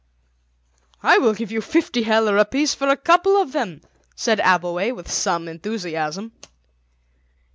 "I 1.03 1.19
will 1.19 1.35
give 1.35 1.51
you 1.51 1.61
fifty 1.61 2.01
heller 2.01 2.35
apiece 2.39 2.73
for 2.73 2.87
a 2.87 2.97
couple 2.97 3.39
of 3.39 3.51
them," 3.51 3.81
said 4.15 4.39
Abbleway 4.39 4.91
with 4.95 5.11
some 5.11 5.47
enthusiasm. 5.47 6.31